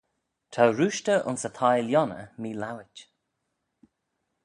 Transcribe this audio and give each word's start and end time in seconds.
Ta 0.53 0.63
roostey 0.77 1.19
ayns 1.23 1.43
y 1.49 1.51
thie 1.57 1.81
lhionney 1.87 2.27
meelowit. 2.41 2.97